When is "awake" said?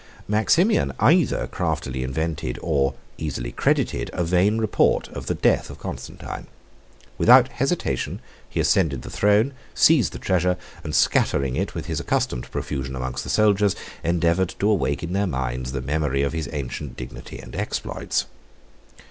14.71-15.03